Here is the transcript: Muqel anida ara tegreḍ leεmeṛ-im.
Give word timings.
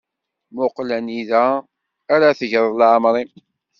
Muqel 0.53 0.89
anida 0.97 1.43
ara 2.13 2.37
tegreḍ 2.39 2.73
leεmeṛ-im. 2.79 3.31